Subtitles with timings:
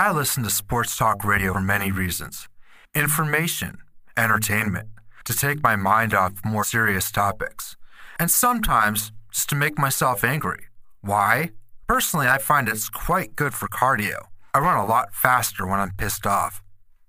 [0.00, 2.48] I listen to sports talk radio for many reasons
[2.94, 3.76] information,
[4.16, 4.88] entertainment,
[5.26, 7.76] to take my mind off more serious topics,
[8.18, 10.64] and sometimes just to make myself angry.
[11.02, 11.50] Why?
[11.86, 14.28] Personally, I find it's quite good for cardio.
[14.54, 16.62] I run a lot faster when I'm pissed off.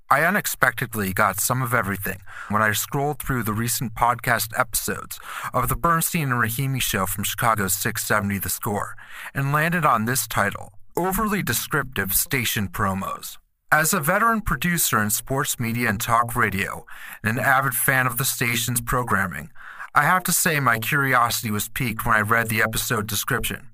[0.09, 2.19] I unexpectedly got some of everything
[2.49, 5.17] when I scrolled through the recent podcast episodes
[5.53, 8.97] of the Bernstein and Rahimi show from Chicago's 670 The Score
[9.33, 10.73] and landed on this title
[11.03, 13.39] Overly Descriptive Station Promos.
[13.71, 16.85] As a veteran producer in sports media and talk radio,
[17.23, 19.49] and an avid fan of the station's programming,
[19.95, 23.69] I have to say my curiosity was piqued when I read the episode description.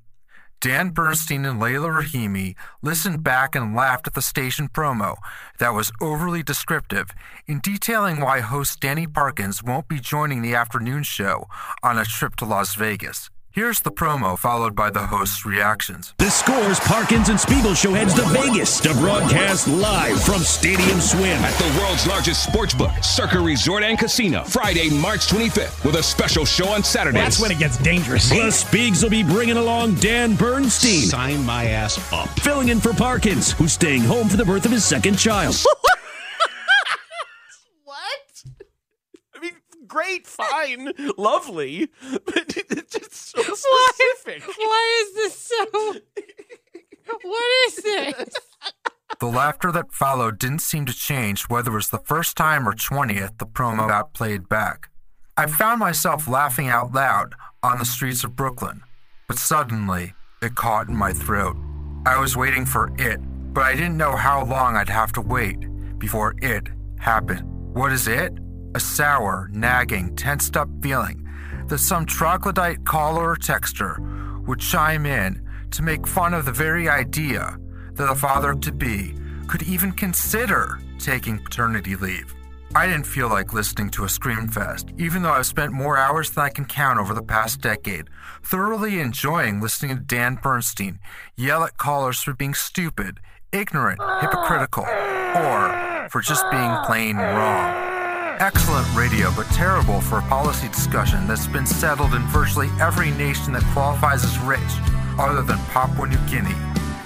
[0.61, 5.17] Dan Bernstein and Leila Rahimi listened back and laughed at the station promo
[5.59, 7.09] that was overly descriptive
[7.45, 11.49] in detailing why host Danny Parkins won't be joining the afternoon show
[11.83, 13.29] on a trip to Las Vegas.
[13.57, 16.13] Here's the promo, followed by the host's reactions.
[16.19, 21.39] The Scores Parkins and Spiegel show heads to Vegas to broadcast live from Stadium Swim
[21.39, 26.03] at the world's largest sports book, Circa Resort and Casino, Friday, March 25th, with a
[26.03, 27.17] special show on Saturday.
[27.17, 28.31] That's when it gets dangerous.
[28.31, 31.07] Plus, Spiegs will be bringing along Dan Bernstein.
[31.07, 32.29] Sign my ass up.
[32.41, 35.55] Filling in for Parkins, who's staying home for the birth of his second child.
[37.83, 38.43] What?
[39.35, 39.53] I mean,
[39.87, 41.89] great, fine, lovely,
[42.25, 42.56] but it's just
[43.43, 44.47] so specific.
[44.47, 45.95] Why, why is this so?
[47.23, 48.29] what is this?
[49.19, 52.73] The laughter that followed didn't seem to change whether it was the first time or
[52.73, 54.89] 20th the promo got played back.
[55.35, 58.81] I found myself laughing out loud on the streets of Brooklyn,
[59.27, 61.55] but suddenly it caught in my throat.
[62.05, 63.19] I was waiting for it,
[63.53, 65.57] but I didn't know how long I'd have to wait
[65.99, 66.67] before it
[66.99, 67.43] happened.
[67.73, 68.33] What is it?
[68.77, 71.26] a sour, nagging, tensed up feeling
[71.67, 73.99] that some troglodyte caller or texter
[74.45, 77.57] would chime in to make fun of the very idea
[77.93, 79.15] that a father to be
[79.47, 82.33] could even consider taking paternity leave.
[82.75, 86.43] I didn't feel like listening to a screamfest, even though I've spent more hours than
[86.43, 88.09] I can count over the past decade,
[88.43, 90.99] thoroughly enjoying listening to Dan Bernstein
[91.35, 93.19] yell at callers for being stupid,
[93.51, 97.96] ignorant, hypocritical, or for just being plain wrong.
[98.39, 103.51] Excellent radio, but terrible for a policy discussion that's been settled in virtually every nation
[103.53, 104.61] that qualifies as rich,
[105.17, 106.53] other than Papua New Guinea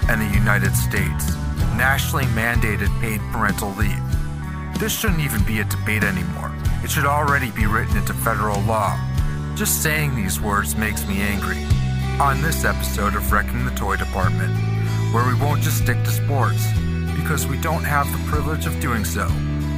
[0.10, 1.34] and the United States.
[1.78, 3.98] Nationally mandated paid parental leave.
[4.78, 6.52] This shouldn't even be a debate anymore.
[6.84, 9.00] It should already be written into federal law.
[9.56, 11.64] Just saying these words makes me angry.
[12.20, 14.54] On this episode of Wrecking the Toy Department,
[15.14, 16.68] where we won't just stick to sports,
[17.16, 19.32] because we don't have the privilege of doing so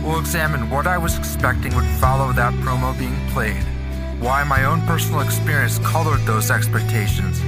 [0.04, 3.64] We'll examine what I was expecting would follow that promo being played,
[4.20, 7.40] why my own personal experience colored those expectations,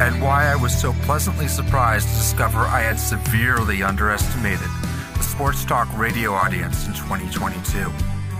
[0.00, 4.68] and why I was so pleasantly surprised to discover I had severely underestimated
[5.16, 7.92] the sports talk radio audience in 2022.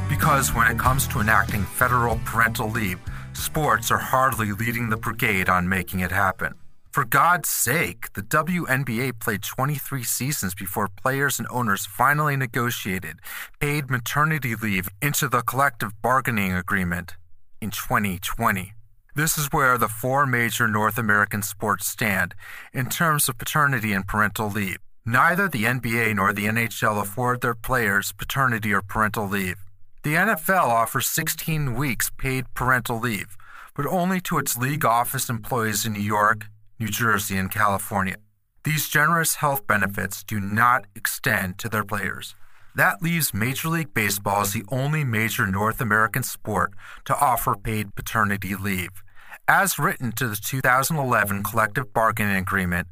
[0.08, 2.98] Because when it comes to enacting federal parental leave,
[3.34, 6.54] sports are hardly leading the brigade on making it happen.
[6.90, 13.20] For God's sake, the WNBA played 23 seasons before players and owners finally negotiated
[13.60, 17.16] paid maternity leave into the collective bargaining agreement
[17.60, 18.74] in 2020.
[19.14, 22.34] This is where the four major North American sports stand
[22.72, 24.78] in terms of paternity and parental leave.
[25.06, 29.58] Neither the NBA nor the NHL afford their players paternity or parental leave.
[30.02, 33.36] The NFL offers 16 weeks paid parental leave,
[33.76, 36.46] but only to its league office employees in New York,
[36.80, 38.16] New Jersey, and California.
[38.64, 42.34] These generous health benefits do not extend to their players.
[42.74, 46.72] That leaves Major League Baseball as the only major North American sport
[47.04, 49.02] to offer paid paternity leave.
[49.46, 52.88] As written to the 2011 collective bargaining agreement,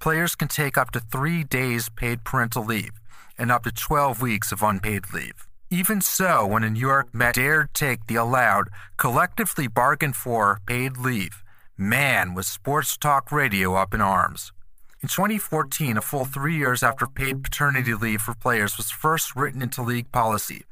[0.00, 2.92] players can take up to three days paid parental leave
[3.38, 5.46] and up to 12 weeks of unpaid leave.
[5.70, 10.96] Even so, when a New York Met dared take the allowed, collectively bargained for paid
[10.96, 11.44] leave,
[11.82, 14.52] Man, was sports talk radio up in arms.
[15.00, 19.62] In 2014, a full three years after paid paternity leave for players was first written
[19.62, 20.64] into league policy,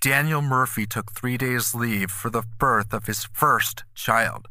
[0.00, 4.48] Daniel Murphy took three days leave for the birth of his first child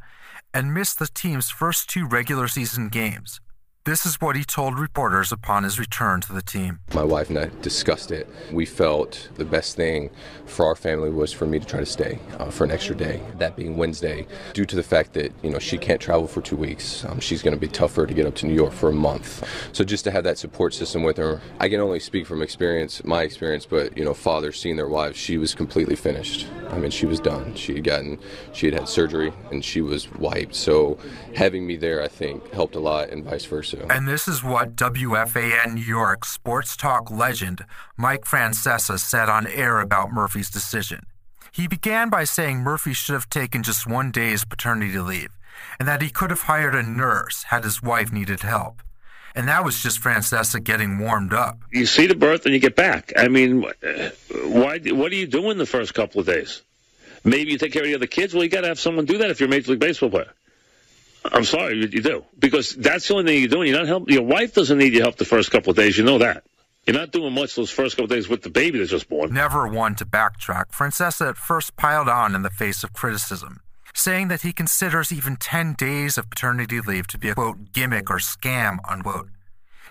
[0.53, 3.41] and missed the team's first two regular season games.
[3.87, 6.81] This is what he told reporters upon his return to the team.
[6.93, 8.27] My wife and I discussed it.
[8.51, 10.09] We felt the best thing
[10.45, 13.21] for our family was for me to try to stay uh, for an extra day,
[13.37, 16.57] that being Wednesday, due to the fact that, you know, she can't travel for two
[16.57, 17.05] weeks.
[17.05, 19.47] Um, she's going to be tougher to get up to New York for a month.
[19.71, 23.05] So just to have that support system with her, I can only speak from experience,
[23.05, 26.45] my experience, but, you know, fathers seeing their wives, she was completely finished.
[26.71, 27.55] I mean, she was done.
[27.55, 28.19] She had gotten,
[28.51, 30.55] she had had surgery and she was wiped.
[30.55, 30.97] So
[31.35, 33.76] having me there, I think, helped a lot and vice versa.
[33.89, 37.65] And this is what WFAN New York sports talk legend
[37.95, 41.05] Mike Francesa said on air about Murphy's decision.
[41.51, 45.37] He began by saying Murphy should have taken just one day's paternity leave,
[45.79, 48.83] and that he could have hired a nurse had his wife needed help.
[49.33, 51.59] And that was just Francesa getting warmed up.
[51.71, 53.13] You see the birth and you get back.
[53.15, 54.79] I mean, why?
[54.79, 56.61] What are you doing the first couple of days?
[57.23, 58.33] Maybe you take care of the other kids.
[58.33, 60.31] Well, you got to have someone do that if you're a major league baseball player.
[61.25, 63.69] I'm sorry, you, do because that's the only thing you're doing.
[63.69, 64.13] You're not helping.
[64.13, 65.97] Your wife doesn't need your help the first couple of days.
[65.97, 66.43] You know that.
[66.85, 69.33] You're not doing much those first couple of days with the baby that's just born.
[69.33, 73.59] Never one to backtrack, Francesa at first piled on in the face of criticism,
[73.93, 78.09] saying that he considers even 10 days of paternity leave to be a quote gimmick
[78.09, 79.27] or scam, unquote.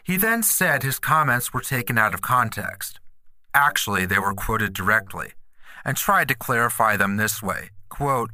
[0.03, 2.99] He then said his comments were taken out of context.
[3.53, 5.33] Actually, they were quoted directly,
[5.85, 8.31] and tried to clarify them this way quote,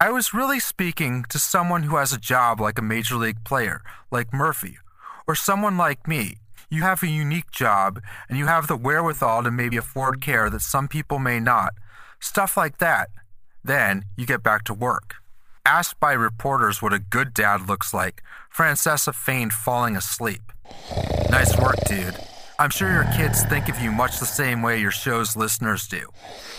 [0.00, 3.80] I was really speaking to someone who has a job like a major league player,
[4.10, 4.78] like Murphy,
[5.26, 6.38] or someone like me.
[6.68, 10.62] You have a unique job, and you have the wherewithal to maybe afford care that
[10.62, 11.74] some people may not.
[12.18, 13.08] Stuff like that.
[13.62, 15.14] Then you get back to work.
[15.64, 18.22] Asked by reporters what a good dad looks like,
[18.54, 20.52] Francesa feigned falling asleep.
[21.30, 22.16] Nice work, dude.
[22.58, 26.08] I'm sure your kids think of you much the same way your show's listeners do.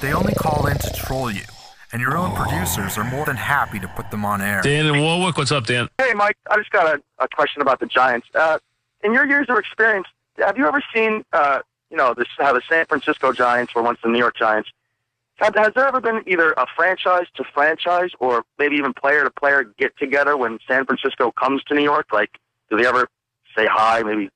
[0.02, 1.44] They only call in to troll you,
[1.92, 4.62] and your own producers are more than happy to put them on air.
[4.62, 5.88] Dan and Warwick, what's up, Dan?
[5.98, 6.38] Hey, Mike.
[6.50, 8.28] I just got a, a question about the Giants.
[8.34, 8.60] Uh,
[9.04, 11.60] in your years of experience, have you ever seen, uh,
[11.90, 14.70] you know, this, how the San Francisco Giants were once the New York Giants?
[15.36, 19.30] Have, has there ever been either a franchise to franchise or maybe even player to
[19.30, 22.08] player get together when San Francisco comes to New York?
[22.12, 22.32] Like,
[22.70, 23.10] do they ever
[23.56, 24.30] say hi, maybe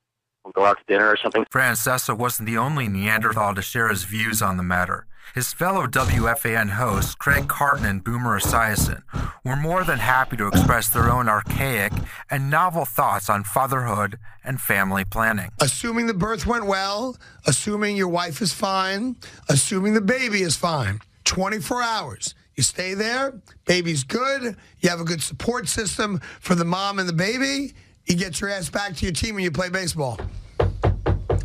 [0.54, 1.46] go out to dinner or something?
[1.52, 5.06] Francesa wasn't the only Neanderthal to share his views on the matter.
[5.36, 9.04] His fellow WFAN hosts, Craig Carton and Boomer Esiason,
[9.46, 11.94] were more than happy to express their own archaic
[12.32, 15.52] and novel thoughts on fatherhood and family planning.
[15.62, 17.16] Assuming the birth went well,
[17.46, 19.18] assuming your wife is fine,
[19.48, 22.34] assuming the baby is fine, 24 hours.
[22.56, 27.08] You stay there, baby's good, you have a good support system for the mom and
[27.08, 27.74] the baby,
[28.08, 30.20] you get your ass back to your team and you play baseball.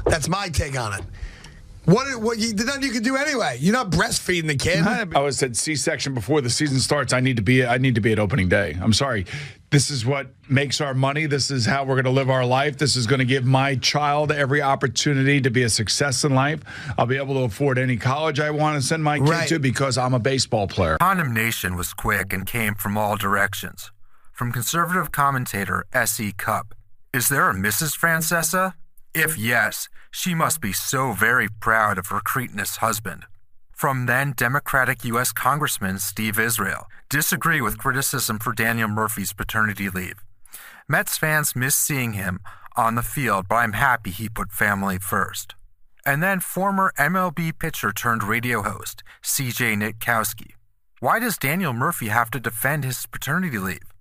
[0.06, 1.04] That's my take on it.
[1.86, 3.58] What, what you, nothing you can do anyway.
[3.60, 4.82] You're not breastfeeding the kid.
[4.86, 7.12] I was at C-section before the season starts.
[7.12, 7.64] I need to be.
[7.66, 8.74] I need to be at opening day.
[8.80, 9.26] I'm sorry.
[9.70, 11.26] This is what makes our money.
[11.26, 12.78] This is how we're going to live our life.
[12.78, 16.60] This is going to give my child every opportunity to be a success in life.
[16.96, 19.48] I'll be able to afford any college I want to send my kid Right.
[19.48, 20.96] to because I'm a baseball player.
[21.00, 23.90] Condemnation was quick and came from all directions.
[24.34, 26.32] From conservative commentator S.E.
[26.32, 26.74] Cupp
[27.12, 27.96] Is there a Mrs.
[27.96, 28.74] Francesa?
[29.14, 33.26] If yes, she must be so very proud of her cretinous husband.
[33.70, 35.30] From then Democratic U.S.
[35.30, 40.24] Congressman Steve Israel disagree with criticism for Daniel Murphy's paternity leave.
[40.88, 42.40] Mets fans miss seeing him
[42.76, 45.54] on the field, but I'm happy he put family first.
[46.04, 50.54] And then former MLB pitcher turned radio host CJ Nitkowski.
[50.98, 53.93] Why does Daniel Murphy have to defend his paternity leave?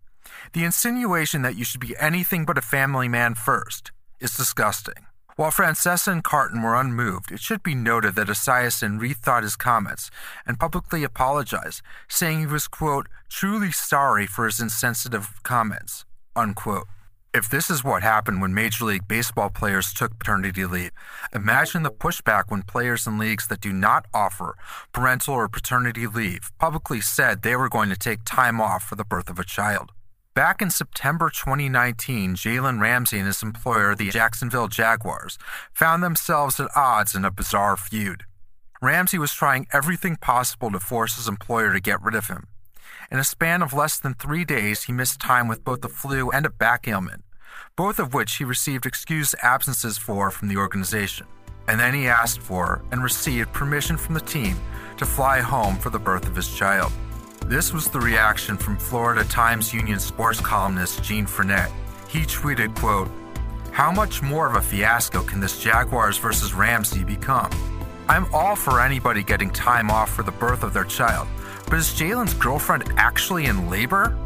[0.52, 5.08] The insinuation that you should be anything but a family man first is disgusting.
[5.36, 10.12] While Francesa and Carton were unmoved, it should be noted that Esiason rethought his comments
[10.46, 16.06] and publicly apologized, saying he was, quote, truly sorry for his insensitive comments,
[16.36, 16.88] unquote.
[17.34, 20.92] If this is what happened when Major League Baseball players took paternity leave,
[21.34, 24.56] imagine the pushback when players in leagues that do not offer
[24.92, 29.04] parental or paternity leave publicly said they were going to take time off for the
[29.04, 29.94] birth of a child.
[30.36, 35.38] Back in September 2019, Jalen Ramsey and his employer, the Jacksonville Jaguars,
[35.72, 38.24] found themselves at odds in a bizarre feud.
[38.82, 42.48] Ramsey was trying everything possible to force his employer to get rid of him.
[43.12, 46.32] In a span of less than three days, he missed time with both the flu
[46.32, 47.24] and a back ailment,
[47.76, 51.28] both of which he received excused absences for from the organization.
[51.68, 54.60] And then he asked for and received permission from the team
[54.98, 56.92] to fly home for the birth of his child.
[57.48, 61.72] This was the reaction from Florida Times Union sports columnist Gene Frenette.
[62.08, 63.10] He tweeted, quote,
[63.72, 67.52] How much more of a fiasco can this Jaguars versus Ramsey become?
[68.08, 71.28] I'm all for anybody getting time off for the birth of their child,
[71.66, 74.18] but is Jalen's girlfriend actually in labor?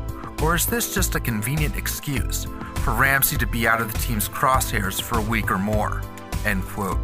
[0.43, 2.45] Or is this just a convenient excuse
[2.83, 6.03] for Ramsey to be out of the team's crosshairs for a week or more?
[6.45, 7.00] End quote.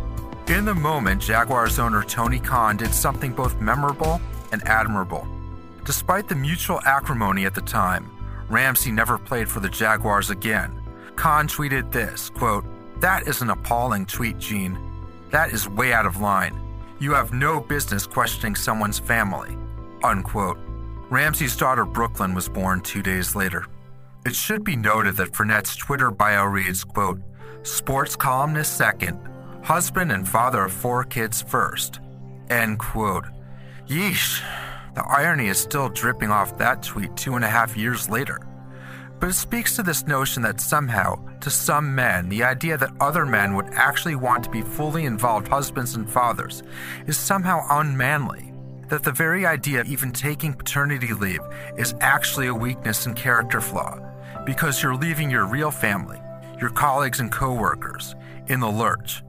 [0.47, 5.27] In the moment, Jaguars owner Tony Khan did something both memorable and admirable.
[5.85, 8.09] Despite the mutual acrimony at the time,
[8.49, 10.71] Ramsey never played for the Jaguars again.
[11.15, 12.65] Khan tweeted this quote,
[13.01, 14.77] That is an appalling tweet, Gene.
[15.31, 16.57] That is way out of line.
[16.99, 19.57] You have no business questioning someone's family.
[20.03, 20.57] Unquote.
[21.09, 23.65] Ramsey's daughter Brooklyn was born two days later.
[24.25, 27.19] It should be noted that Frenette's Twitter bio reads, quote,
[27.63, 29.19] Sports columnist second,
[29.63, 31.99] husband and father of four kids first.
[32.49, 33.25] End quote.
[33.87, 34.41] Yeesh.
[34.93, 38.39] The irony is still dripping off that tweet two and a half years later.
[39.19, 43.25] But it speaks to this notion that somehow, to some men, the idea that other
[43.25, 46.61] men would actually want to be fully involved husbands and fathers
[47.07, 48.51] is somehow unmanly.
[48.89, 51.39] That the very idea of even taking paternity leave
[51.77, 53.97] is actually a weakness and character flaw,
[54.45, 56.19] because you're leaving your real family,
[56.59, 58.15] your colleagues and coworkers,
[58.47, 59.23] in the lurch,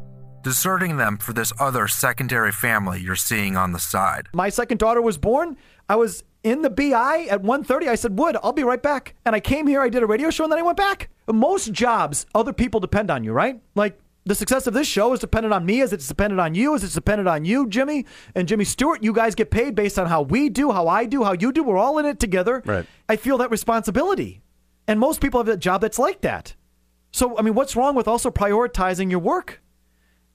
[0.44, 4.28] deserting them for this other secondary family you're seeing on the side.
[4.32, 5.56] My second daughter was born.
[5.88, 7.88] I was in the BI at 1.30.
[7.88, 9.14] I said, Wood, I'll be right back.
[9.24, 11.08] And I came here, I did a radio show, and then I went back.
[11.26, 13.60] Most jobs, other people depend on you, right?
[13.74, 16.74] Like the success of this show is dependent on me as it's dependent on you,
[16.74, 19.02] as it's dependent on you, Jimmy, and Jimmy Stewart.
[19.02, 21.62] You guys get paid based on how we do, how I do, how you do.
[21.62, 22.62] We're all in it together.
[22.64, 22.86] Right.
[23.08, 24.42] I feel that responsibility.
[24.86, 26.54] And most people have a job that's like that.
[27.10, 29.62] So, I mean, what's wrong with also prioritizing your work?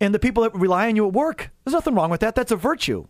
[0.01, 2.35] And the people that rely on you at work, there's nothing wrong with that.
[2.35, 3.07] That's a virtue.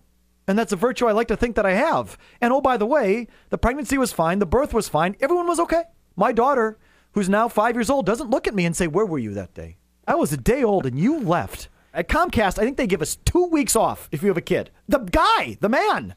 [0.48, 2.17] And that's a virtue I like to think that I have.
[2.41, 5.60] And oh, by the way, the pregnancy was fine, the birth was fine, everyone was
[5.60, 5.84] okay.
[6.15, 6.79] My daughter,
[7.12, 9.53] who's now five years old, doesn't look at me and say, Where were you that
[9.53, 9.77] day?
[10.08, 11.69] I was a day old and you left.
[11.93, 14.72] At Comcast, I think they give us two weeks off if you have a kid.
[14.88, 16.15] The guy, the man,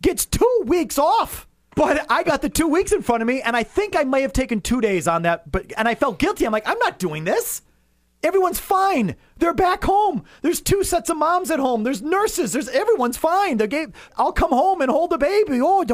[0.00, 1.48] gets two weeks off.
[1.74, 4.22] But I got the two weeks in front of me, and I think I may
[4.22, 5.50] have taken two days on that.
[5.50, 6.44] But and I felt guilty.
[6.44, 7.62] I'm like, I'm not doing this.
[8.22, 9.16] Everyone's fine.
[9.38, 10.22] They're back home.
[10.42, 11.82] There's two sets of moms at home.
[11.82, 12.52] There's nurses.
[12.52, 13.56] There's everyone's fine.
[13.56, 15.60] They gave, I'll come home and hold the baby.
[15.60, 15.84] Oh,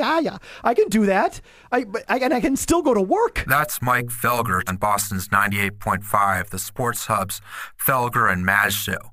[0.00, 1.40] ah, I can do that.
[1.72, 3.44] I, I and I can still go to work.
[3.48, 7.40] That's Mike Felger on Boston's 98.5, the Sports Hub's
[7.76, 9.10] Felger and Maz show.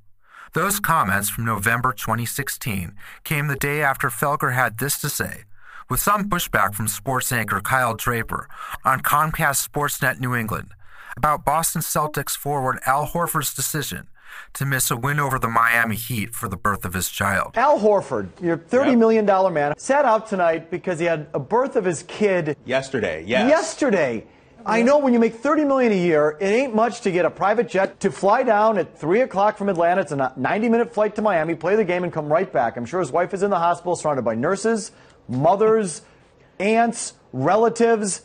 [0.54, 5.46] Those comments from November 2016 came the day after Felger had this to say,
[5.90, 8.48] with some pushback from sports anchor Kyle Draper
[8.86, 10.75] on Comcast Sportsnet New England
[11.18, 14.08] about Boston Celtics forward Al Horford's decision
[14.54, 17.54] to miss a win over the Miami Heat for the birth of his child.
[17.56, 21.76] Al Horford, your thirty million dollar man, sat out tonight because he had a birth
[21.76, 23.50] of his kid Yesterday, yes.
[23.50, 24.26] yesterday.
[24.68, 27.30] I know when you make thirty million a year, it ain't much to get a
[27.30, 30.02] private jet to fly down at three o'clock from Atlanta.
[30.02, 32.76] It's a ninety-minute flight to Miami, play the game, and come right back.
[32.76, 34.92] I'm sure his wife is in the hospital, surrounded by nurses,
[35.28, 36.02] mothers,
[36.60, 38.24] aunts, relatives.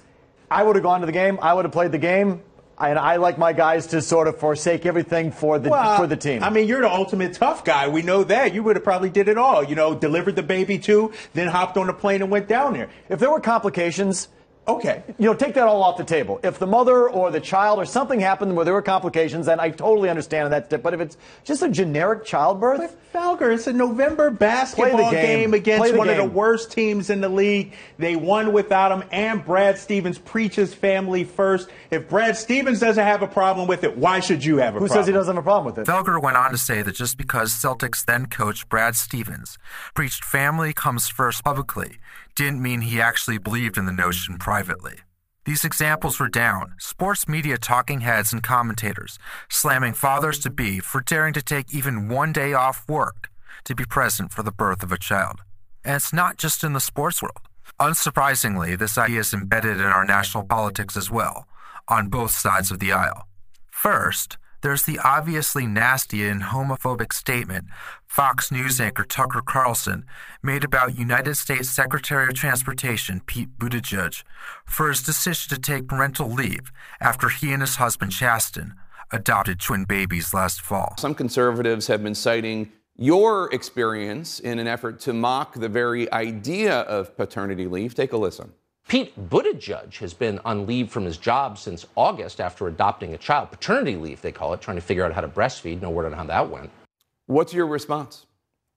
[0.51, 1.39] I would have gone to the game.
[1.43, 2.43] I would have played the game.
[2.81, 6.17] And I like my guys to sort of forsake everything for the Well, for the
[6.17, 6.43] team.
[6.43, 7.89] I mean, you're the ultimate tough guy.
[7.89, 8.55] We know that.
[8.55, 9.63] You would have probably did it all.
[9.63, 12.89] You know, delivered the baby too, then hopped on the plane and went down there.
[13.09, 14.29] if there were complications,
[14.77, 15.03] Okay.
[15.19, 16.41] you know, take that all off the table.
[16.43, 19.71] If the mother or the child or something happened where there were complications, then I
[19.71, 20.83] totally understand that.
[20.83, 22.79] But if it's just a generic childbirth,
[23.13, 25.27] But Felger, it's a November basketball game.
[25.51, 25.55] game.
[25.55, 27.73] against Play the one of the worst teams in the league.
[27.99, 31.69] They won without him, and Brad Stevens preaches family first.
[31.91, 34.87] If Brad Stevens doesn't have a problem with it, why should you have a who
[34.87, 34.99] problem?
[35.01, 35.91] says he doesn't have a problem with it?
[35.91, 39.59] Felger went on to say that just because Celtics then coach Brad Stevens
[39.95, 41.99] preached family comes first publicly
[42.37, 44.99] didn't mean he actually believed in the notion privately.
[45.47, 51.01] These examples were down, sports media talking heads and commentators slamming fathers to be for
[51.01, 53.31] daring to take even one day off work
[53.65, 55.41] to be present for the birth of a child.
[55.83, 57.41] And it's not just in the sports world.
[57.81, 61.47] Unsurprisingly, this idea is embedded in our national politics as well,
[61.89, 63.27] on both sides of the aisle.
[63.71, 67.67] First, there's the obviously nasty and homophobic statement
[68.07, 70.05] Fox News anchor Tucker Carlson
[70.43, 74.23] made about United States Secretary of Transportation Pete Buttigieg
[74.65, 78.75] for his decision to take parental leave after he and his husband Chasten
[79.11, 80.95] adopted twin babies last fall.
[80.99, 86.81] Some conservatives have been citing your experience in an effort to mock the very idea
[86.81, 87.95] of paternity leave.
[87.95, 88.53] Take a listen.
[88.91, 93.49] Pete Buttigieg has been on leave from his job since August after adopting a child.
[93.53, 95.81] Paternity leave, they call it, trying to figure out how to breastfeed.
[95.81, 96.71] No word on how that went.
[97.27, 98.27] What's your response?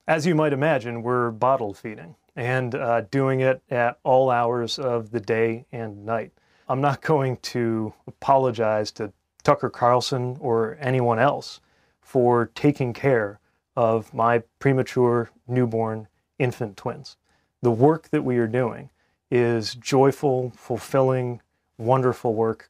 [0.08, 5.10] As you might imagine, we're bottle feeding and uh, doing it at all hours of
[5.10, 6.32] the day and night.
[6.70, 11.60] I'm not going to apologize to Tucker Carlson or anyone else
[12.02, 13.40] for taking care
[13.76, 17.18] of my premature newborn infant twins.
[17.64, 18.92] The work that we are doing
[19.34, 21.42] is joyful, fulfilling,
[21.80, 22.70] wonderful work.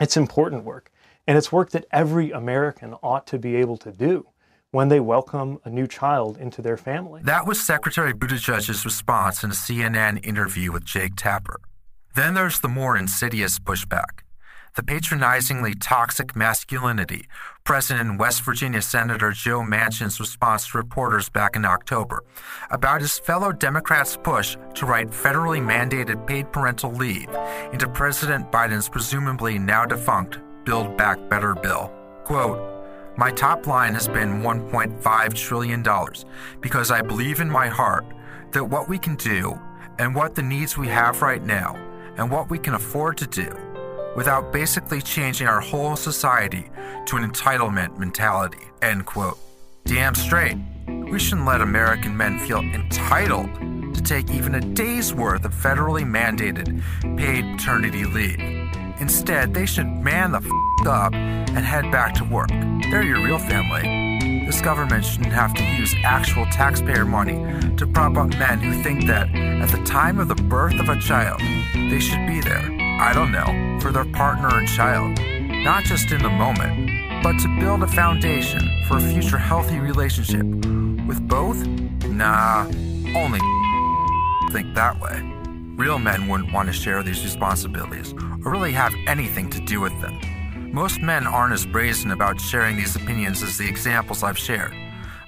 [0.00, 0.90] It's important work.
[1.26, 4.26] And it's work that every American ought to be able to do
[4.70, 7.20] when they welcome a new child into their family.
[7.24, 11.60] That was Secretary Buttigieg's response in a CNN interview with Jake Tapper.
[12.14, 14.22] Then there's the more insidious pushback
[14.76, 17.26] the patronizingly toxic masculinity
[17.64, 22.24] present in West Virginia Senator Joe Manchin's response to reporters back in October
[22.70, 27.28] about his fellow Democrats' push to write federally mandated paid parental leave
[27.72, 31.92] into President Biden's presumably now defunct Build Back Better bill.
[32.24, 32.78] Quote,
[33.18, 35.84] my top line has been $1.5 trillion
[36.60, 38.06] because I believe in my heart
[38.52, 39.58] that what we can do
[39.98, 41.74] and what the needs we have right now
[42.16, 43.67] and what we can afford to do
[44.18, 46.68] without basically changing our whole society
[47.06, 48.64] to an entitlement mentality.
[48.82, 49.38] End quote.
[49.84, 50.56] Damn straight.
[50.88, 53.48] We shouldn't let American men feel entitled
[53.94, 56.82] to take even a day's worth of federally mandated
[57.16, 58.40] paid paternity leave.
[59.00, 62.48] Instead, they should man the f up and head back to work.
[62.90, 64.46] They're your real family.
[64.46, 67.36] This government shouldn't have to use actual taxpayer money
[67.76, 70.98] to prop up men who think that at the time of the birth of a
[70.98, 71.40] child,
[71.72, 75.20] they should be there I don't know, for their partner and child,
[75.64, 80.44] not just in the moment, but to build a foundation for a future healthy relationship
[81.06, 81.64] with both?
[82.08, 82.64] Nah,
[83.14, 83.38] only
[84.52, 85.22] think that way.
[85.76, 88.12] Real men wouldn't want to share these responsibilities
[88.44, 90.18] or really have anything to do with them.
[90.72, 94.74] Most men aren't as brazen about sharing these opinions as the examples I've shared,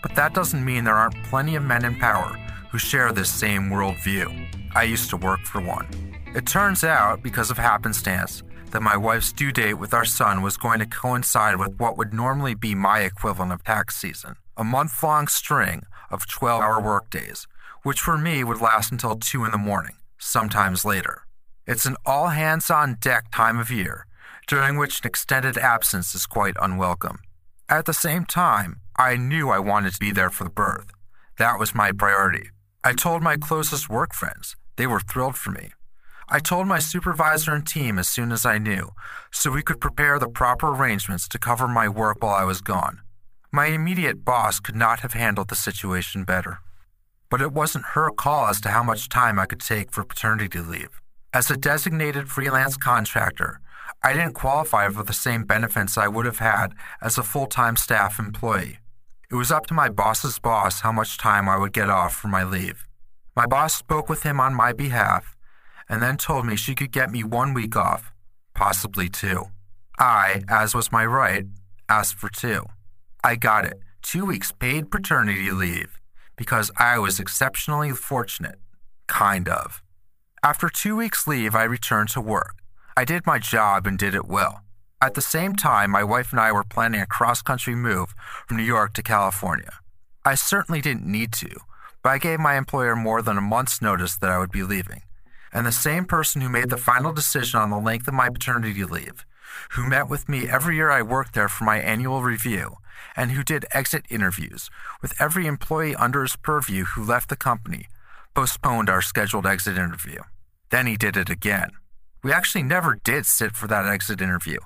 [0.03, 2.37] but that doesn't mean there aren't plenty of men in power
[2.73, 4.75] who share this same worldview.
[4.75, 6.10] I used to work for one.
[6.33, 10.57] It turns out, because of happenstance, that my wife's due date with our son was
[10.57, 15.03] going to coincide with what would normally be my equivalent of tax season a month
[15.03, 17.49] long string of 12 hour workdays,
[17.83, 21.23] which for me would last until 2 in the morning, sometimes later.
[21.67, 24.07] It's an all hands on deck time of year,
[24.47, 27.19] during which an extended absence is quite unwelcome.
[27.69, 30.93] At the same time, I knew I wanted to be there for the birth.
[31.39, 32.51] That was my priority.
[32.85, 34.57] I told my closest work friends.
[34.77, 35.71] They were thrilled for me.
[36.33, 38.91] I told my supervisor and team as soon as I knew,
[39.33, 43.01] so we could prepare the proper arrangements to cover my work while I was gone.
[43.51, 46.61] My immediate boss could not have handled the situation better.
[47.31, 50.61] But it wasn't her call as to how much time I could take for paternity
[50.61, 51.01] leave.
[51.35, 53.61] As a designated freelance contractor,
[54.01, 57.75] I didn't qualify for the same benefits I would have had as a full time
[57.75, 58.79] staff employee.
[59.33, 62.29] It was up to my boss's boss how much time I would get off for
[62.29, 62.87] my leave.
[63.35, 65.37] My boss spoke with him on my behalf
[65.91, 68.13] and then told me she could get me one week off,
[68.55, 69.47] possibly two.
[69.99, 71.47] I, as was my right,
[71.89, 72.65] asked for two.
[73.25, 76.01] I got it two weeks paid paternity leave
[76.37, 78.61] because I was exceptionally fortunate.
[79.09, 79.83] Kind of.
[80.43, 82.55] After two weeks' leave, I returned to work.
[82.97, 84.63] I did my job and did it well.
[85.03, 88.15] At the same time, my wife and I were planning a cross country move
[88.47, 89.73] from New York to California.
[90.25, 91.51] I certainly didn't need to,
[92.03, 95.03] but I gave my employer more than a month's notice that I would be leaving
[95.53, 98.85] and the same person who made the final decision on the length of my paternity
[98.85, 99.25] leave,
[99.71, 102.77] who met with me every year I worked there for my annual review,
[103.17, 104.71] and who did exit interviews
[105.03, 107.89] with every employee under his purview who left the company,
[108.35, 110.21] postponed our scheduled exit interview.
[110.71, 111.71] Then he did it again.
[112.23, 114.59] We actually never did sit for that exit interview,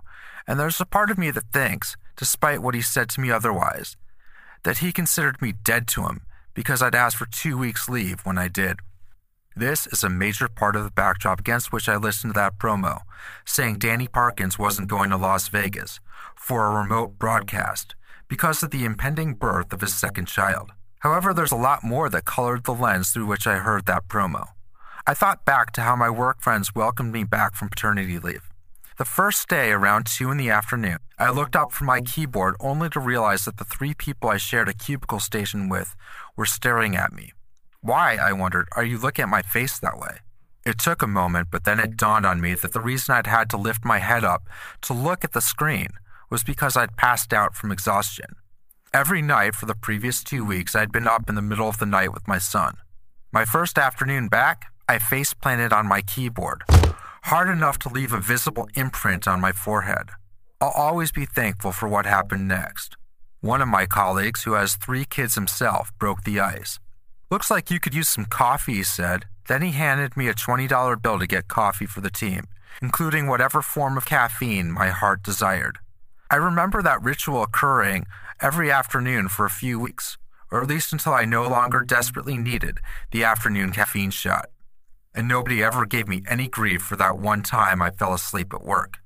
[0.46, 3.96] and there's a part of me that thinks, despite what he said to me otherwise,
[4.64, 8.38] that he considered me dead to him because I'd asked for two weeks' leave when
[8.38, 8.80] I did.
[9.56, 13.02] This is a major part of the backdrop against which I listened to that promo,
[13.44, 16.00] saying Danny Parkins wasn't going to Las Vegas
[16.34, 17.94] for a remote broadcast
[18.26, 20.72] because of the impending birth of his second child.
[20.98, 24.48] However, there's a lot more that colored the lens through which I heard that promo.
[25.06, 28.50] I thought back to how my work friends welcomed me back from paternity leave.
[28.98, 32.88] The first day, around 2 in the afternoon, I looked up from my keyboard only
[32.88, 35.94] to realize that the three people I shared a cubicle station with
[36.36, 37.33] were staring at me.
[37.84, 40.20] Why, I wondered, are you looking at my face that way?
[40.64, 43.50] It took a moment, but then it dawned on me that the reason I'd had
[43.50, 44.48] to lift my head up
[44.82, 45.88] to look at the screen
[46.30, 48.36] was because I'd passed out from exhaustion.
[48.94, 51.84] Every night for the previous two weeks, I'd been up in the middle of the
[51.84, 52.76] night with my son.
[53.30, 56.62] My first afternoon back, I face planted on my keyboard,
[57.24, 60.08] hard enough to leave a visible imprint on my forehead.
[60.58, 62.96] I'll always be thankful for what happened next.
[63.42, 66.78] One of my colleagues, who has three kids himself, broke the ice.
[67.30, 69.24] Looks like you could use some coffee, he said.
[69.48, 72.44] Then he handed me a $20 bill to get coffee for the team,
[72.82, 75.78] including whatever form of caffeine my heart desired.
[76.30, 78.04] I remember that ritual occurring
[78.40, 80.18] every afternoon for a few weeks,
[80.50, 82.78] or at least until I no longer desperately needed
[83.10, 84.46] the afternoon caffeine shot.
[85.14, 88.64] And nobody ever gave me any grief for that one time I fell asleep at
[88.64, 88.98] work.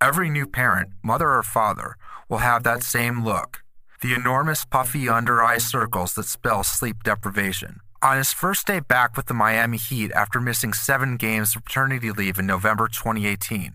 [0.00, 1.96] Every new parent, mother or father,
[2.28, 3.62] will have that same look
[4.02, 7.80] the enormous puffy under eye circles that spell sleep deprivation.
[8.02, 12.10] On his first day back with the Miami Heat after missing seven games of paternity
[12.10, 13.74] leave in November 2018,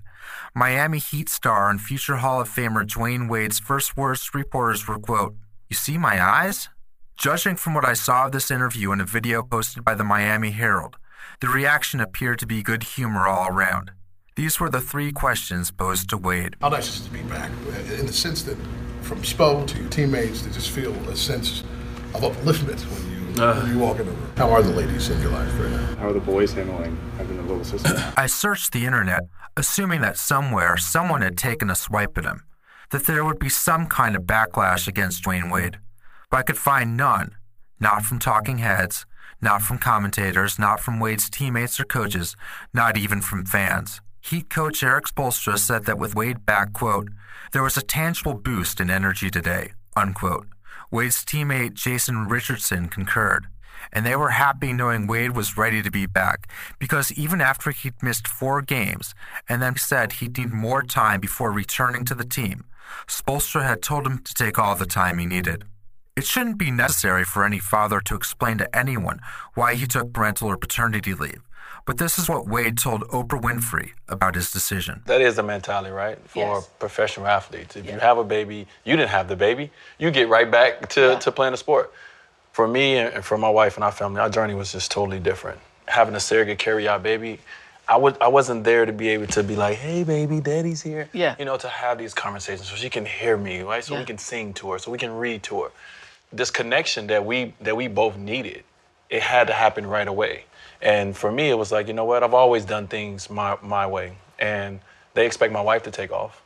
[0.53, 4.99] Miami Heat star and future Hall of Famer Dwyane Wade's first words to reporters were,
[4.99, 5.35] quote,
[5.69, 6.69] You see my eyes?
[7.17, 10.51] Judging from what I saw of this interview in a video posted by the Miami
[10.51, 10.97] Herald,
[11.39, 13.91] the reaction appeared to be good humor all around.
[14.35, 16.55] These were the three questions posed to Wade.
[16.61, 17.51] How nice is it to be back?
[17.99, 18.57] In the sense that
[19.01, 21.63] from Spo to your teammates, to just feel a sense
[22.13, 23.61] of upliftment when you, Uh.
[23.61, 24.31] when you walk in the room.
[24.37, 25.95] How are the ladies in your life right now?
[25.99, 28.13] How are the boys handling having a little sister?
[28.17, 29.21] I searched the internet,
[29.55, 32.43] assuming that somewhere someone had taken a swipe at him,
[32.89, 35.77] that there would be some kind of backlash against Dwyane Wade.
[36.29, 37.35] But I could find none,
[37.79, 39.05] not from talking heads,
[39.41, 42.35] not from commentators, not from Wade's teammates or coaches,
[42.73, 44.01] not even from fans.
[44.21, 47.09] Heat coach Erik Spoelstra said that with Wade back, quote,
[47.51, 50.47] there was a tangible boost in energy today, unquote.
[50.91, 53.47] Wade's teammate Jason Richardson concurred,
[53.91, 58.01] and they were happy knowing Wade was ready to be back because even after he'd
[58.01, 59.13] missed four games
[59.49, 62.65] and then said he'd need more time before returning to the team,
[63.07, 65.65] Spoelstra had told him to take all the time he needed.
[66.15, 69.19] It shouldn't be necessary for any father to explain to anyone
[69.55, 71.41] why he took parental or paternity leave,
[71.85, 75.01] but this is what Wade told Oprah Winfrey about his decision.
[75.05, 76.17] That is the mentality, right?
[76.27, 77.75] For professional athletes.
[77.75, 81.17] If you have a baby, you didn't have the baby, you get right back to,
[81.19, 81.91] to playing the sport.
[82.53, 85.19] For me and and for my wife and our family, our journey was just totally
[85.19, 85.57] different.
[85.87, 87.39] Having a surrogate carry our baby,
[87.87, 91.07] I was I wasn't there to be able to be like, hey baby, daddy's here.
[91.13, 91.35] Yeah.
[91.39, 93.83] You know, to have these conversations so she can hear me, right?
[93.83, 94.01] So Yeah.
[94.01, 95.69] we can sing to her, so we can read to her.
[96.33, 98.63] This connection that we that we both needed,
[99.09, 100.43] it had to happen right away.
[100.81, 102.23] And for me, it was like, you know what?
[102.23, 104.79] I've always done things my my way, and
[105.13, 106.41] they expect my wife to take off,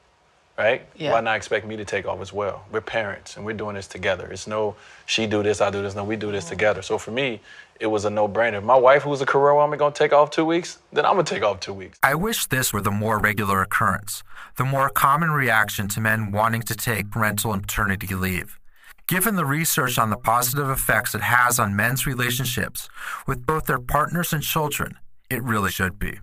[0.57, 0.85] right?
[0.97, 1.13] Yeah.
[1.13, 2.65] Why not expect me to take off as well?
[2.71, 4.27] We're parents, and we're doing this together.
[4.31, 5.95] It's no she do this, I do this.
[5.95, 6.49] No, we do this mm.
[6.49, 6.81] together.
[6.81, 7.39] So for me,
[7.79, 8.57] it was a no-brainer.
[8.57, 11.23] If my wife, who's a career woman, gonna take off two weeks, then I'm gonna
[11.23, 11.99] take off two weeks.
[12.03, 14.23] I wish this were the more regular occurrence,
[14.57, 18.59] the more common reaction to men wanting to take parental and paternity leave.
[19.07, 22.89] Given the research on the positive effects it has on men's relationships
[23.27, 24.97] with both their partners and children,
[25.29, 26.21] it really should be.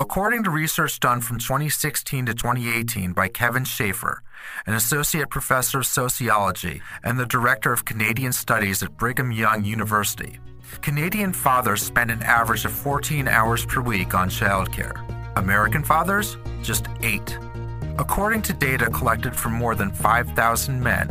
[0.00, 4.22] According to research done from 2016 to 2018 by Kevin Shafer,
[4.66, 10.40] an associate professor of sociology and the director of Canadian studies at Brigham Young University,
[10.80, 14.96] Canadian fathers spend an average of 14 hours per week on childcare.
[15.36, 17.38] American fathers, just eight.
[17.98, 21.08] According to data collected from more than 5,000 men,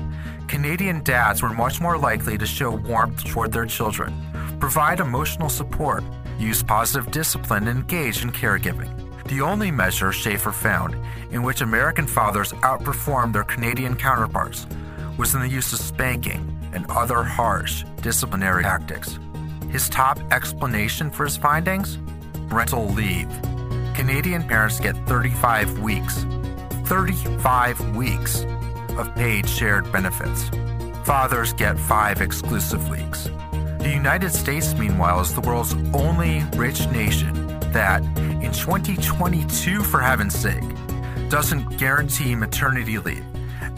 [0.52, 4.14] Canadian dads were much more likely to show warmth toward their children,
[4.60, 6.04] provide emotional support,
[6.38, 8.92] use positive discipline, and engage in caregiving.
[9.30, 10.98] The only measure Shafer found
[11.32, 14.68] in which American fathers outperformed their Canadian counterparts
[15.18, 19.20] was in the use of spanking and other harsh disciplinary tactics.
[19.70, 21.98] His top explanation for his findings?
[22.50, 23.30] Parental leave.
[23.96, 26.26] Canadian parents get 35 weeks.
[26.88, 28.46] 35 weeks
[28.98, 30.50] of paid shared benefits.
[31.06, 33.30] Fathers get five exclusive weeks.
[33.80, 37.34] The United States, meanwhile, is the world's only rich nation
[37.72, 40.64] that, in 2022, for heaven's sake,
[41.30, 43.26] doesn't guarantee maternity leave,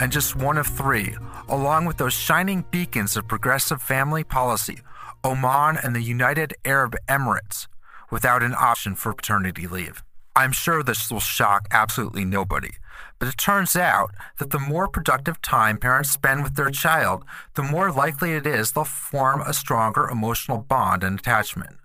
[0.00, 1.14] and just one of three,
[1.48, 4.78] along with those shining beacons of progressive family policy,
[5.24, 7.66] Oman and the United Arab Emirates,
[8.10, 10.02] without an option for paternity leave.
[10.36, 12.70] I'm sure this will shock absolutely nobody,
[13.18, 17.62] but it turns out that the more productive time parents spend with their child, the
[17.62, 21.76] more likely it is they'll form a stronger emotional bond and attachment.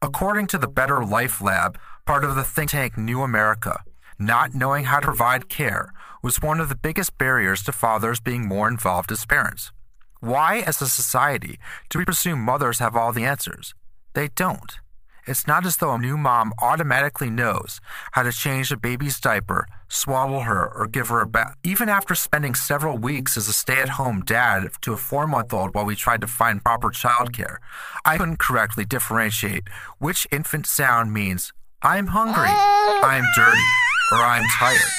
[0.00, 3.82] According to the Better Life Lab, part of the think tank New America,
[4.18, 5.92] not knowing how to provide care
[6.22, 9.72] was one of the biggest barriers to fathers being more involved as parents.
[10.20, 11.58] Why, as a society,
[11.90, 13.74] do we presume mothers have all the answers?
[14.14, 14.78] They don't.
[15.24, 17.80] It's not as though a new mom automatically knows
[18.12, 21.56] how to change a baby's diaper, swaddle her, or give her a bath.
[21.62, 25.54] Even after spending several weeks as a stay at home dad to a four month
[25.54, 27.58] old while we tried to find proper childcare,
[28.04, 33.68] I couldn't correctly differentiate which infant sound means I'm hungry, I'm dirty,
[34.12, 34.92] or I'm tired.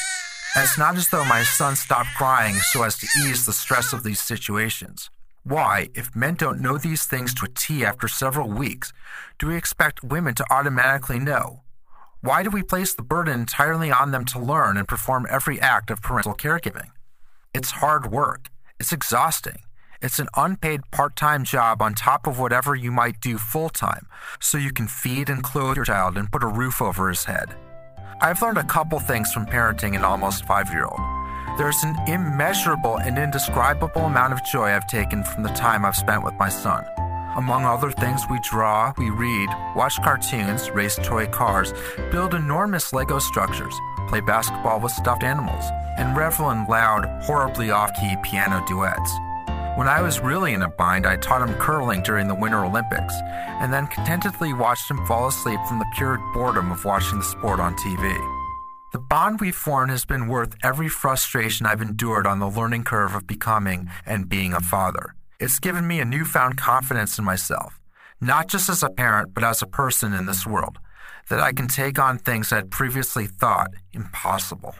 [0.55, 3.91] And it's not as though my son stopped crying so as to ease the stress
[3.91, 5.09] of these situations.
[5.45, 8.93] Why, if men don't know these things to a T after several weeks,
[9.37, 11.63] do we expect women to automatically know?
[12.21, 15.91] Why do we place the burden entirely on them to learn and perform every act
[15.91, 16.91] of parental caregiving?
[17.53, 18.47] It's hard work.
[18.79, 19.63] It's exhausting.
[20.01, 24.07] It's an unpaid part time job on top of whatever you might do full time
[24.39, 27.53] so you can feed and clothe your child and put a roof over his head.
[28.21, 31.22] I've learned a couple things from parenting an almost five year old.
[31.55, 36.23] There's an immeasurable and indescribable amount of joy I've taken from the time I've spent
[36.23, 36.83] with my son.
[37.35, 41.71] Among other things, we draw, we read, watch cartoons, race toy cars,
[42.11, 43.75] build enormous Lego structures,
[44.07, 45.63] play basketball with stuffed animals,
[45.99, 49.11] and revel in loud, horribly off key piano duets.
[49.77, 53.13] When I was really in a bind, I taught him curling during the Winter Olympics,
[53.61, 57.59] and then contentedly watched him fall asleep from the pure boredom of watching the sport
[57.59, 58.42] on TV.
[58.93, 63.15] The bond we've formed has been worth every frustration I've endured on the learning curve
[63.15, 65.15] of becoming and being a father.
[65.39, 67.79] It's given me a newfound confidence in myself,
[68.21, 70.77] not just as a parent, but as a person in this world,
[71.29, 74.75] that I can take on things I'd previously thought impossible.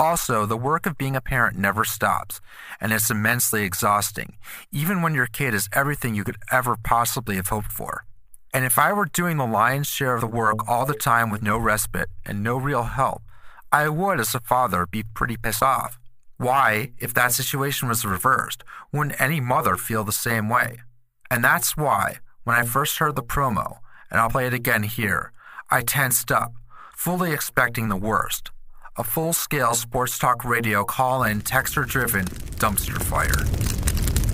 [0.00, 2.40] Also, the work of being a parent never stops,
[2.80, 4.36] and it's immensely exhausting,
[4.72, 8.04] even when your kid is everything you could ever possibly have hoped for.
[8.52, 11.40] And if I were doing the lion's share of the work all the time with
[11.40, 13.22] no respite and no real help,
[13.74, 15.98] I would, as a father, be pretty pissed off.
[16.36, 20.76] Why, if that situation was reversed, wouldn't any mother feel the same way?
[21.28, 23.78] And that's why, when I first heard the promo,
[24.12, 25.32] and I'll play it again here,
[25.72, 26.52] I tensed up,
[26.94, 28.52] fully expecting the worst
[28.96, 32.26] a full scale sports talk radio call in, texter driven
[32.60, 33.73] dumpster fire.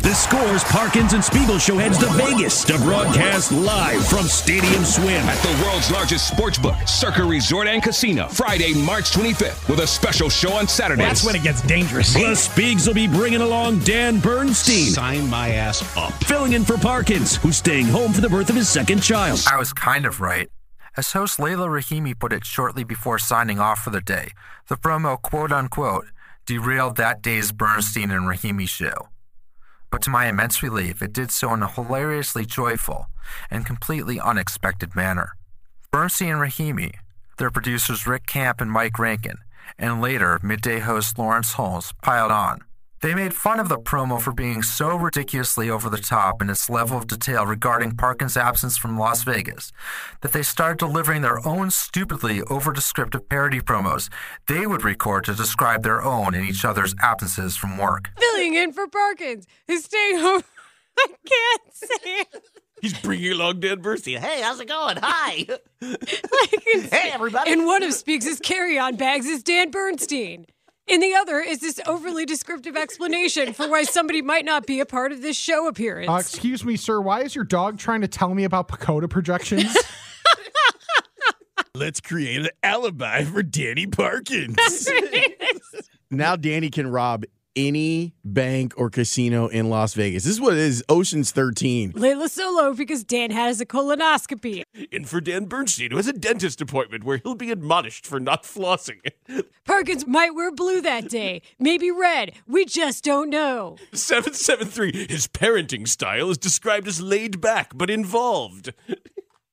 [0.03, 5.23] The Scores Parkins and Spiegel show heads to Vegas to broadcast live from Stadium Swim
[5.27, 10.31] at the world's largest sportsbook, Circa Resort and Casino, Friday, March 25th, with a special
[10.31, 11.03] show on Saturday.
[11.03, 12.15] That's when it gets dangerous.
[12.17, 14.87] Plus, Spiegs will be bringing along Dan Bernstein.
[14.87, 16.15] Sign my ass up.
[16.25, 19.45] Filling in for Parkins, who's staying home for the birth of his second child.
[19.53, 20.49] I was kind of right.
[20.97, 24.31] As host Leila Rahimi put it shortly before signing off for the day,
[24.69, 26.07] the promo quote unquote
[26.47, 29.09] derailed that day's Bernstein and Rahimi show.
[29.91, 33.07] But to my immense relief, it did so in a hilariously joyful
[33.51, 35.37] and completely unexpected manner.
[35.91, 36.95] Bernstein and Rahimi,
[37.39, 39.39] their producers Rick Camp and Mike Rankin,
[39.79, 42.63] and later midday host Lawrence Holmes piled on.
[43.03, 46.69] They made fun of the promo for being so ridiculously over the top in its
[46.69, 49.73] level of detail regarding Parkins' absence from Las Vegas
[50.21, 54.11] that they started delivering their own stupidly over descriptive parody promos
[54.49, 58.11] they would record to describe their own and each other's absences from work.
[58.19, 60.43] Filling in for Parkins, who's staying home.
[60.99, 62.43] I can't say it.
[62.83, 64.19] He's bringing along Dan Bernstein.
[64.19, 64.99] Hey, how's it going?
[65.01, 65.47] Hi.
[65.81, 67.53] hey, everybody.
[67.53, 70.47] And one of Spiegs' carry-on bags is Dan Bernstein.
[70.91, 74.87] In the other is this overly descriptive explanation for why somebody might not be a
[74.87, 76.11] part of this show appearance.
[76.11, 77.01] Uh, excuse me, sir.
[77.01, 79.73] Why is your dog trying to tell me about PECOTA projections?
[81.77, 84.89] Let's create an alibi for Danny Parkins.
[86.11, 87.25] now Danny can rob
[87.57, 90.25] any bank or casino in Las Vegas.
[90.25, 91.93] This is what it is Ocean's 13.
[91.95, 94.63] Leila Solo because Dan has a colonoscopy.
[94.91, 98.45] In for Dan Bernstein, who has a dentist appointment where he'll be admonished for not
[98.45, 99.01] flossing.
[99.65, 102.33] Parkins might wear blue that day, maybe red.
[102.47, 103.77] We just don't know.
[103.93, 105.07] 773.
[105.09, 108.73] His parenting style is described as laid back but involved.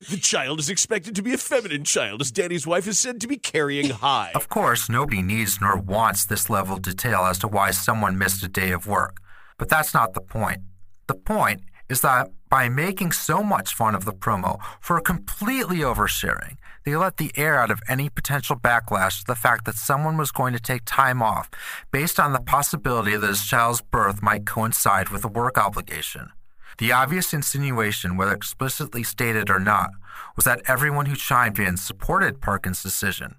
[0.10, 3.28] The child is expected to be a feminine child, as Danny's wife is said to
[3.28, 4.32] be carrying high.
[4.36, 8.42] Of course, nobody needs nor wants this level of detail as to why someone missed
[8.42, 9.18] a day of work.
[9.58, 10.60] But that's not the point.
[11.08, 16.56] The point is that by making so much fun of the promo for completely oversharing,
[16.86, 20.32] they let the air out of any potential backlash to the fact that someone was
[20.32, 21.50] going to take time off
[21.92, 26.32] based on the possibility that his child's birth might coincide with a work obligation.
[26.78, 29.90] The obvious insinuation, whether explicitly stated or not,
[30.36, 33.36] was that everyone who chimed in supported Parkins' decision.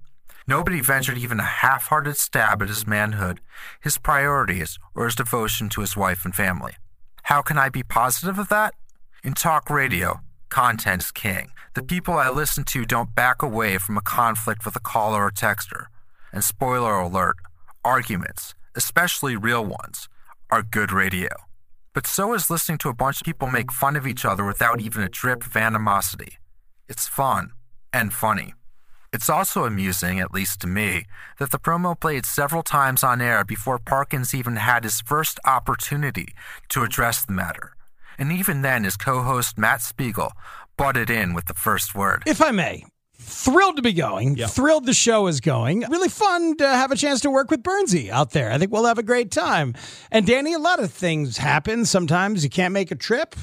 [0.49, 3.41] Nobody ventured even a half hearted stab at his manhood,
[3.81, 6.73] his priorities, or his devotion to his wife and family.
[7.25, 8.75] How can I be positive of that?
[9.23, 11.51] In talk radio, content is king.
[11.75, 15.31] The people I listen to don't back away from a conflict with a caller or
[15.31, 15.87] texter.
[16.33, 17.37] And spoiler alert,
[17.85, 20.09] arguments, especially real ones,
[20.51, 21.48] are good radio
[21.93, 24.81] but so is listening to a bunch of people make fun of each other without
[24.81, 26.39] even a drip of animosity.
[26.89, 27.53] It's fun
[27.93, 28.55] and funny.
[29.13, 31.05] It's also amusing, at least to me,
[31.39, 36.35] that the promo played several times on air before Parkins even had his first opportunity
[36.69, 37.73] to address the matter.
[38.19, 40.33] And even then, his co host Matt Spiegel
[40.77, 42.23] butted in with the first word.
[42.27, 42.85] If I may,
[43.21, 44.37] thrilled to be going.
[44.37, 45.81] Thrilled the show is going.
[45.89, 48.51] Really fun to have a chance to work with Bernsey out there.
[48.51, 49.75] I think we'll have a great time.
[50.11, 51.85] And Danny, a lot of things happen.
[51.85, 53.35] Sometimes you can't make a trip.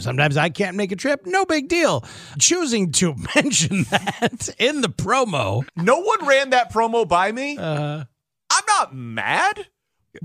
[0.00, 1.22] Sometimes I can't make a trip.
[1.24, 2.04] No big deal.
[2.38, 5.66] Choosing to mention that in the promo.
[5.76, 7.56] No one ran that promo by me.
[7.58, 8.04] Uh,
[8.50, 9.68] I'm not mad,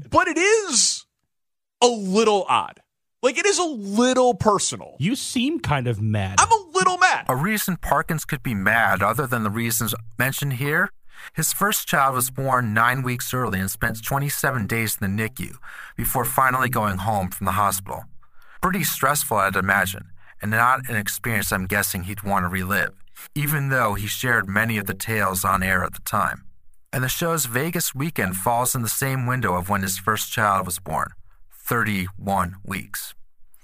[0.10, 1.06] but it is
[1.82, 2.82] a little odd.
[3.28, 4.96] Like it is a little personal.
[5.00, 6.36] You seem kind of mad.
[6.40, 7.26] I'm a little mad.
[7.28, 10.92] A reason Parkins could be mad, other than the reasons mentioned here,
[11.34, 15.58] His first child was born nine weeks early and spent 27 days in the NICU
[15.98, 18.06] before finally going home from the hospital.
[18.62, 20.12] Pretty stressful, I'd imagine,
[20.42, 22.94] and not an experience I'm guessing he'd want to relive,
[23.36, 26.46] even though he shared many of the tales on air at the time.
[26.94, 30.66] And the show's Vegas weekend falls in the same window of when his first child
[30.66, 31.12] was born
[31.68, 33.14] 31 weeks.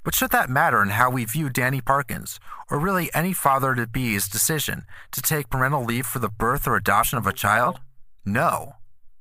[0.04, 2.38] But should that matter in how we view Danny Parkins,
[2.70, 6.76] or really any father to be's decision to take parental leave for the birth or
[6.76, 7.80] adoption of a child?
[8.22, 8.74] No.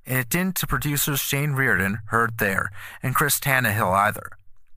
[0.05, 4.31] And it didn't to producers Shane Reardon, heard there, and Chris Tannehill either.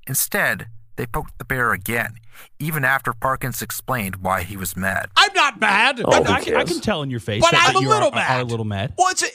[0.07, 2.14] Instead, they poked the bear again,
[2.61, 5.09] even after Parkins explained why he was mad.
[5.16, 6.01] I'm not mad.
[6.05, 7.42] Oh, I, I, can tell in your face.
[7.42, 8.38] But that I'm a you little are, mad.
[8.38, 8.95] Are a little mad.
[8.97, 9.29] Well, it's a,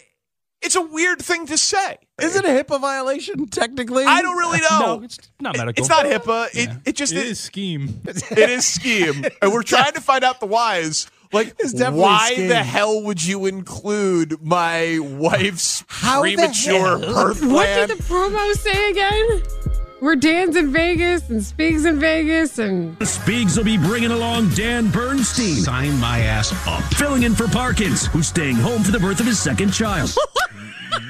[0.61, 1.97] it's a weird thing to say.
[2.21, 4.03] Is it a HIPAA violation, technically?
[4.05, 4.97] I don't really know.
[4.97, 5.81] No, it's not medical.
[5.81, 6.49] It's not HIPAA.
[6.53, 8.01] It, it just It is scheme.
[8.05, 11.09] It is scheme, and we're trying to find out the whys.
[11.33, 16.99] Like, It's definitely why the hell would you include my wife's How premature hell?
[16.99, 19.41] birth What did the promo say again?
[20.01, 24.89] We're Dan's in Vegas and Spiegs in Vegas and Spiegs will be bringing along Dan
[24.89, 25.57] Bernstein.
[25.57, 26.83] Sign my ass up.
[26.95, 30.13] Filling in for Parkins, who's staying home for the birth of his second child.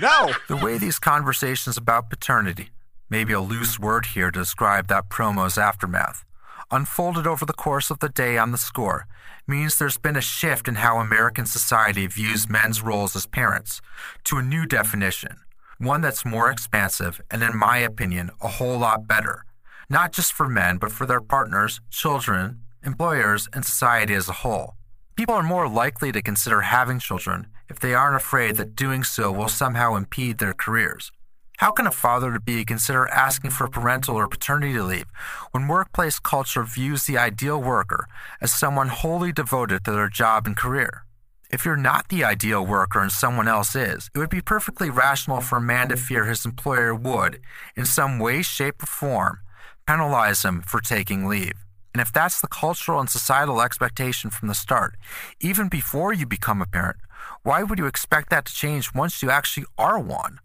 [0.01, 0.33] no.
[0.47, 2.69] The way these conversations about paternity,
[3.09, 6.25] maybe a loose word here to describe that promo's aftermath,
[6.71, 9.05] unfolded over the course of the day on the score
[9.47, 13.81] means there's been a shift in how American society views men's roles as parents
[14.23, 15.37] to a new definition,
[15.77, 19.45] one that's more expansive and, in my opinion, a whole lot better,
[19.89, 24.75] not just for men, but for their partners, children, employers, and society as a whole.
[25.15, 29.31] People are more likely to consider having children if they aren't afraid that doing so
[29.31, 31.11] will somehow impede their careers.
[31.59, 35.05] How can a father to be consider asking for parental or paternity leave
[35.51, 38.07] when workplace culture views the ideal worker
[38.41, 41.05] as someone wholly devoted to their job and career?
[41.49, 45.39] If you're not the ideal worker and someone else is, it would be perfectly rational
[45.39, 47.39] for a man to fear his employer would,
[47.75, 49.39] in some way, shape, or form,
[49.87, 51.65] penalize him for taking leave.
[51.93, 54.95] And if that's the cultural and societal expectation from the start,
[55.39, 56.97] even before you become a parent,
[57.43, 60.39] why would you expect that to change once you actually are one?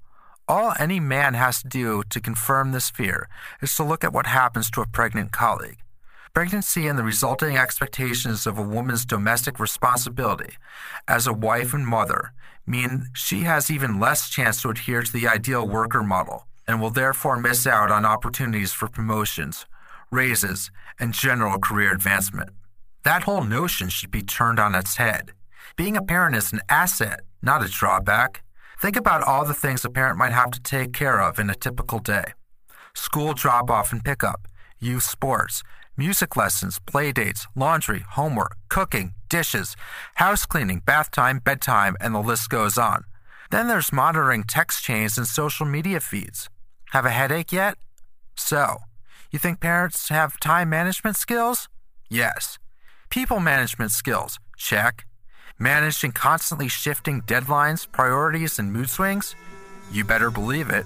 [0.48, 3.28] All any man has to do to confirm this fear
[3.60, 5.78] is to look at what happens to a pregnant colleague.
[6.32, 10.54] Pregnancy and the resulting expectations of a woman's domestic responsibility
[11.06, 12.32] as a wife and mother
[12.66, 16.90] mean she has even less chance to adhere to the ideal worker model and will
[16.90, 19.66] therefore miss out on opportunities for promotions,
[20.10, 22.50] raises, and general career advancement.
[23.04, 25.32] That whole notion should be turned on its head.
[25.76, 28.42] Being a parent is an asset, not a drawback.
[28.80, 31.54] Think about all the things a parent might have to take care of in a
[31.54, 32.32] typical day
[32.94, 34.48] school drop off and pickup,
[34.80, 35.62] youth sports,
[35.98, 39.76] music lessons, play dates, laundry, homework, cooking, dishes,
[40.14, 43.04] house cleaning, bath time, bedtime, and the list goes on.
[43.50, 46.48] Then there's monitoring text chains and social media feeds.
[46.92, 47.76] Have a headache yet?
[48.34, 48.78] So,
[49.30, 51.68] you think parents have time management skills?
[52.08, 52.58] Yes.
[53.10, 54.38] People management skills?
[54.56, 55.04] Check.
[55.58, 59.34] Managing constantly shifting deadlines, priorities, and mood swings?
[59.90, 60.84] You better believe it.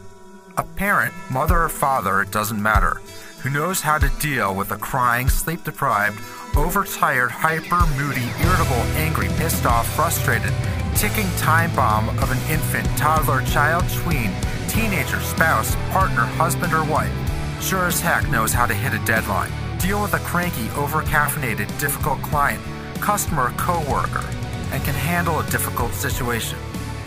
[0.57, 3.01] A parent, mother or father, it doesn't matter,
[3.43, 6.21] who knows how to deal with a crying, sleep deprived,
[6.57, 10.53] overtired, hyper, moody, irritable, angry, pissed off, frustrated,
[10.95, 14.31] ticking time bomb of an infant, toddler, child, tween,
[14.69, 17.13] teenager, spouse, partner, husband, or wife,
[17.61, 22.23] sure as heck knows how to hit a deadline, deal with a cranky, over-caffeinated, difficult
[22.23, 22.63] client,
[23.01, 24.25] customer, or coworker,
[24.73, 26.59] and can handle a difficult situation.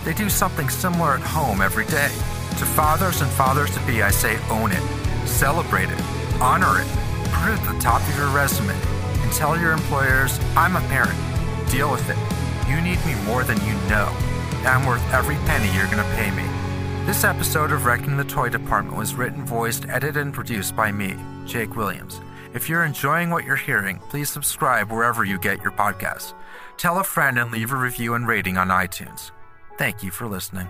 [0.04, 2.10] They do something similar at home every day.
[2.60, 4.84] To fathers and fathers to be, I say own it,
[5.28, 6.02] celebrate it,
[6.42, 6.88] honor it,
[7.32, 8.76] put it at the top of your resume,
[9.22, 11.18] and tell your employers, I'm a parent.
[11.72, 12.18] Deal with it.
[12.70, 14.10] You need me more than you know.
[14.66, 16.44] I'm worth every penny you're going to pay me.
[17.06, 21.16] This episode of Wrecking the Toy Department was written, voiced, edited, and produced by me,
[21.46, 22.22] Jake Williams.
[22.54, 26.36] If you're enjoying what you're hearing, please subscribe wherever you get your podcasts.
[26.78, 29.32] Tell a friend and leave a review and rating on iTunes.
[29.80, 30.68] Thank you for listening.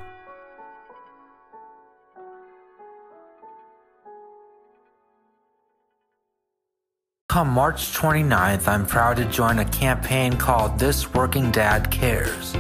[7.27, 12.53] Come March 29th, I'm proud to join a campaign called This Working Dad Cares.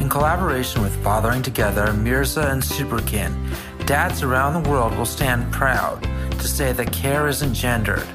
[0.00, 3.36] In collaboration with Fathering Together, Mirza, and Superkin,
[3.86, 6.02] dads around the world will stand proud
[6.32, 8.06] to say that care isn't gendered,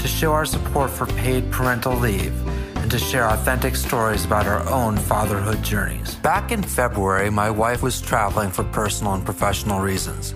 [0.00, 2.34] to show our support for paid parental leave,
[2.76, 6.14] and to share authentic stories about our own fatherhood journeys.
[6.16, 10.34] Back in February, my wife was traveling for personal and professional reasons.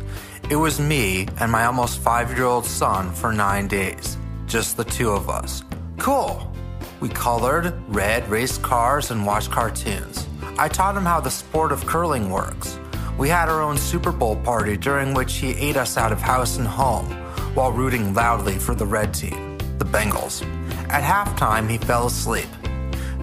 [0.51, 4.85] It was me and my almost five year old son for nine days, just the
[4.85, 5.65] two of us.
[5.99, 6.53] Cool.
[7.01, 10.27] We colored, read, raced cars, and watched cartoons.
[10.59, 12.79] I taught him how the sport of curling works.
[13.19, 16.59] We had our own Super Bowl party during which he ate us out of house
[16.59, 17.07] and home
[17.55, 19.44] while rooting loudly for the red team,
[19.79, 20.43] the Bengals.
[20.89, 22.47] At halftime, he fell asleep.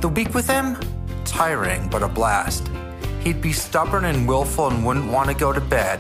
[0.02, 0.78] The week with him?
[1.26, 2.70] Tiring, but a blast.
[3.22, 6.00] He'd be stubborn and willful and wouldn't want to go to bed.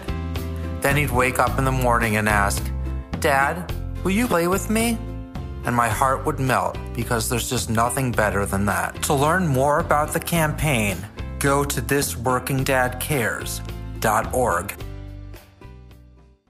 [0.82, 2.64] Then he'd wake up in the morning and ask,
[3.20, 3.72] Dad,
[4.04, 4.98] will you play with me?
[5.64, 9.04] And my heart would melt because there's just nothing better than that.
[9.04, 10.98] To learn more about the campaign,
[11.38, 14.76] go to thisworkingdadcares.org.